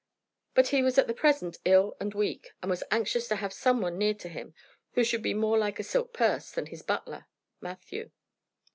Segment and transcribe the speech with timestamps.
[0.55, 3.81] But he was at the present ill and weak, and was anxious to have some
[3.81, 4.55] one near to him
[4.93, 7.27] who should be more like a silk purse than his butler,
[7.61, 8.09] Matthew.